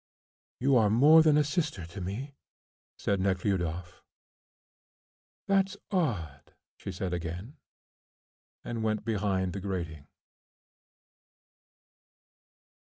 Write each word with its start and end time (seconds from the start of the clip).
"You 0.59 0.77
are 0.77 0.89
more 0.89 1.21
than 1.21 1.37
a 1.37 1.43
sister 1.43 1.85
to 1.85 2.01
me," 2.01 2.33
said 2.97 3.19
Nekhludoff. 3.19 4.01
"That's 5.45 5.77
odd," 5.91 6.55
she 6.75 6.91
said 6.91 7.13
again, 7.13 7.57
and 8.63 8.81
went 8.81 9.05
behind 9.05 9.53
the 9.53 9.61
grating. 9.61 10.07